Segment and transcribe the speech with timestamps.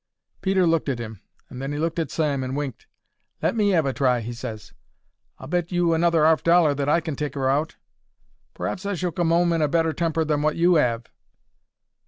[0.41, 2.87] Peter looked at 'im and then 'e looked at Sam and winked.
[3.43, 4.73] "Let me 'ave a try," he ses;
[5.37, 7.75] "I'll bet you another 'arf dollar that I take 'er out.
[8.55, 11.03] P'r'aps I shall come 'ome in a better temper than wot you 'ave."